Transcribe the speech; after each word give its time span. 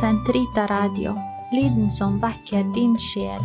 Sentrita 0.00 0.66
Radio, 0.66 1.12
lyden 1.52 1.92
som 1.92 2.16
vekker 2.18 2.64
din 2.74 2.96
sjel. 2.98 3.44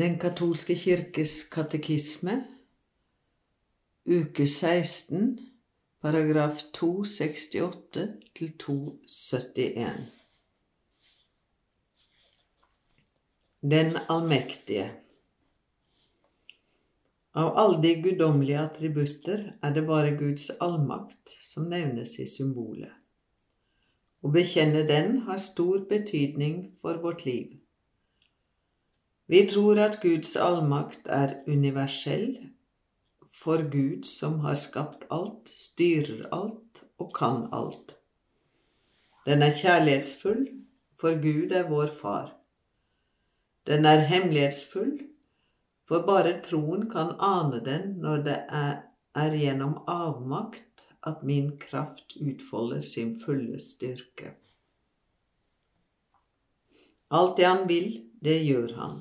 Den 0.00 0.16
katolske 0.22 0.78
kirkes 0.80 1.34
katekisme, 1.52 2.38
uke 4.08 4.46
16, 4.48 5.36
paragraf 6.00 6.64
268 6.72 8.08
til 8.32 8.56
271. 8.64 10.08
Den 13.60 13.96
allmektige. 14.08 14.88
Av 17.38 17.52
alle 17.58 17.78
de 17.82 17.94
guddommelige 18.02 18.58
attributter 18.58 19.42
er 19.62 19.74
det 19.74 19.84
bare 19.86 20.16
Guds 20.18 20.48
allmakt 20.58 21.36
som 21.46 21.68
nevnes 21.70 22.16
i 22.18 22.26
symbolet. 22.26 22.90
Å 24.20 24.28
bekjenne 24.34 24.82
den 24.88 25.20
har 25.28 25.38
stor 25.38 25.84
betydning 25.88 26.72
for 26.80 26.98
vårt 27.00 27.22
liv. 27.24 27.54
Vi 29.30 29.44
tror 29.46 29.78
at 29.78 30.00
Guds 30.02 30.34
allmakt 30.34 31.06
er 31.06 31.38
universell, 31.46 32.50
for 33.30 33.62
Gud 33.70 34.04
som 34.04 34.40
har 34.42 34.58
skapt 34.58 35.06
alt, 35.14 35.46
styrer 35.48 36.26
alt 36.34 36.82
og 36.98 37.12
kan 37.14 37.46
alt. 37.54 37.94
Den 39.24 39.46
er 39.46 39.54
kjærlighetsfull, 39.54 40.42
for 40.98 41.14
Gud 41.22 41.54
er 41.54 41.70
vår 41.70 41.94
far. 42.00 42.34
Den 43.70 43.86
er 43.86 44.02
hemmelighetsfull, 44.10 44.96
for 45.90 46.06
bare 46.06 46.36
troen 46.46 46.84
kan 46.90 47.16
ane 47.18 47.58
den 47.66 47.96
når 48.04 48.20
det 48.28 48.38
er, 48.54 48.76
gjennom 49.34 49.72
avmakt 49.90 50.84
at 51.02 51.24
min 51.26 51.56
kraft 51.58 52.14
utfolder 52.22 52.84
sin 52.86 53.16
fulle 53.18 53.58
styrke. 53.58 54.36
Alt 57.10 57.40
det 57.40 57.48
han 57.48 57.64
vil, 57.66 57.88
det 58.22 58.36
gjør 58.46 58.76
han. 58.76 59.00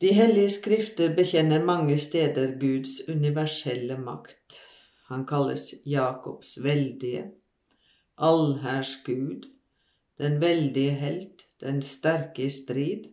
De 0.00 0.14
hellige 0.16 0.54
skrifter 0.56 1.12
bekjenner 1.12 1.60
mange 1.60 1.98
steder 2.00 2.56
Guds 2.62 3.02
universelle 3.12 4.00
makt. 4.00 4.56
Han 5.12 5.26
kalles 5.28 5.74
Jakobs 5.84 6.56
veldige, 6.64 7.26
allhærs 8.16 8.96
Gud, 9.04 9.50
den 10.16 10.40
veldige 10.40 10.96
helt, 10.96 11.44
den 11.60 11.82
sterke 11.84 12.48
i 12.48 12.50
strid. 12.50 13.10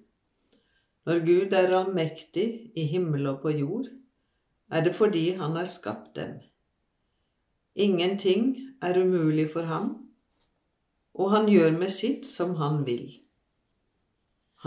Når 1.08 1.22
Gud 1.24 1.54
er 1.56 1.72
allmektig 1.72 2.48
i 2.76 2.84
himmel 2.92 3.30
og 3.32 3.40
på 3.46 3.54
jord, 3.56 3.86
er 4.68 4.84
det 4.84 4.92
fordi 4.96 5.30
han 5.40 5.56
har 5.56 5.70
skapt 5.72 6.18
dem. 6.18 6.34
Ingenting 7.76 8.50
er 8.84 9.00
umulig 9.00 9.46
for 9.54 9.70
ham, 9.70 9.94
og 11.16 11.32
han 11.32 11.48
gjør 11.48 11.78
med 11.78 11.94
sitt 11.96 12.28
som 12.28 12.58
han 12.60 12.84
vil. 12.86 13.08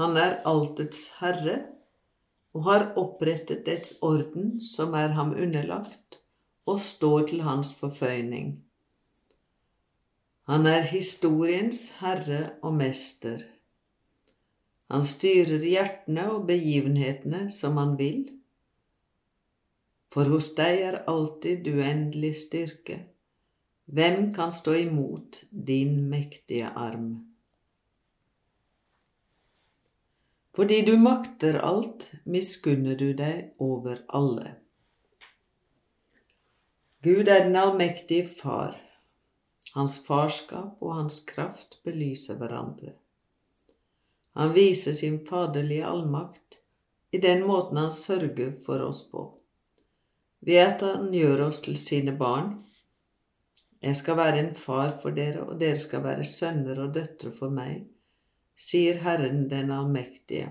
Han 0.01 0.17
er 0.17 0.41
altets 0.49 1.11
herre 1.19 1.59
og 2.57 2.65
har 2.71 2.89
opprettet 2.99 3.67
dets 3.67 3.99
orden 4.01 4.57
som 4.65 4.97
er 4.97 5.13
ham 5.19 5.35
underlagt 5.37 6.23
og 6.71 6.81
står 6.81 7.29
til 7.31 7.45
hans 7.45 7.75
forføyning. 7.77 8.55
Han 10.51 10.67
er 10.67 10.89
historiens 10.89 11.91
herre 12.01 12.55
og 12.63 12.75
mester. 12.81 13.43
Han 14.91 15.05
styrer 15.07 15.63
hjertene 15.63 16.27
og 16.35 16.49
begivenhetene 16.49 17.45
som 17.55 17.79
han 17.79 17.95
vil. 17.99 18.25
For 20.11 20.27
hos 20.33 20.51
deg 20.59 20.83
er 20.89 21.03
alltid 21.11 21.69
uendelig 21.71 22.33
styrke. 22.43 22.97
Hvem 23.91 24.33
kan 24.35 24.51
stå 24.55 24.75
imot 24.85 25.45
din 25.51 26.09
mektige 26.11 26.73
arm? 26.75 27.13
Fordi 30.59 30.81
du 30.87 30.97
makter 30.99 31.61
alt, 31.63 32.09
miskunner 32.27 32.99
du 32.99 33.13
deg 33.15 33.55
over 33.63 34.03
alle. 34.11 34.57
Gud 37.07 37.31
er 37.31 37.47
den 37.47 37.55
allmektige 37.57 38.27
Far. 38.29 38.75
Hans 39.75 40.01
farskap 40.03 40.83
og 40.83 40.97
hans 40.99 41.21
kraft 41.25 41.79
belyser 41.87 42.37
hverandre. 42.43 43.00
Han 44.39 44.53
viser 44.55 44.95
sin 44.95 45.21
faderlige 45.27 45.87
allmakt 45.87 46.61
i 47.11 47.19
den 47.19 47.47
måten 47.47 47.81
han 47.81 47.91
sørger 47.91 48.53
for 48.65 48.83
oss 48.87 49.03
på, 49.11 49.25
ved 50.47 50.61
at 50.63 50.85
han 50.87 51.09
gjør 51.15 51.49
oss 51.49 51.63
til 51.65 51.77
sine 51.77 52.15
barn. 52.17 52.53
Jeg 53.83 53.97
skal 53.97 54.17
være 54.17 54.43
en 54.45 54.53
far 54.55 54.99
for 55.03 55.17
dere, 55.17 55.43
og 55.49 55.59
dere 55.61 55.79
skal 55.79 56.05
være 56.05 56.29
sønner 56.29 56.85
og 56.85 56.95
døtre 56.95 57.33
for 57.35 57.51
meg 57.51 57.89
sier 58.61 59.01
Herren 59.05 59.47
den 59.49 59.73
allmektige. 59.73 60.51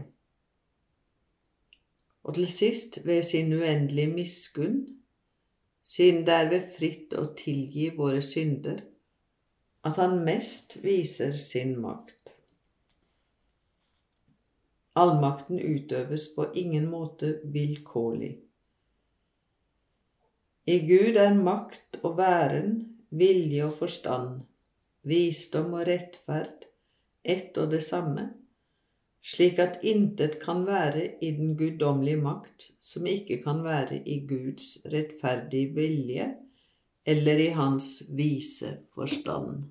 Og 2.26 2.36
til 2.36 2.48
sist, 2.50 3.00
ved 3.06 3.22
sin 3.24 3.54
uendelige 3.54 4.14
miskunn, 4.14 4.80
siden 5.84 6.26
det 6.26 6.36
er 6.36 6.50
ved 6.50 6.68
fritt 6.76 7.14
å 7.18 7.30
tilgi 7.38 7.90
våre 7.98 8.22
synder, 8.26 8.82
at 9.86 9.98
han 10.02 10.20
mest 10.26 10.80
viser 10.84 11.32
sin 11.38 11.78
makt. 11.82 12.36
Allmakten 15.00 15.60
utøves 15.60 16.28
på 16.36 16.50
ingen 16.60 16.90
måte 16.92 17.38
vilkårlig. 17.54 18.34
I 20.70 20.78
Gud 20.86 21.16
er 21.18 21.38
makt 21.38 22.02
og 22.04 22.18
væren, 22.20 22.74
vilje 23.10 23.64
og 23.66 23.78
forstand, 23.80 24.42
visdom 25.08 25.72
og 25.78 25.88
rettferd, 25.88 26.68
ett 27.24 27.58
og 27.58 27.72
det 27.72 27.80
samme, 27.86 28.28
slik 29.24 29.60
at 29.64 29.80
intet 29.88 30.38
kan 30.44 30.66
være 30.68 31.06
i 31.26 31.32
den 31.38 31.56
guddommelige 31.58 32.20
makt 32.22 32.70
som 32.82 33.08
ikke 33.10 33.40
kan 33.44 33.64
være 33.64 34.02
i 34.06 34.20
Guds 34.28 34.78
rettferdige 34.94 35.74
vilje 35.80 36.30
eller 37.06 37.42
i 37.48 37.50
Hans 37.56 38.04
vise 38.14 38.78
forstand. 38.94 39.70